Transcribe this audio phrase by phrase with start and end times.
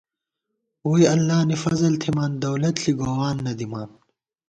[0.87, 3.89] ووئی اللہ نی فضل تھِمان، دولت ݪی گووان نہ دِمان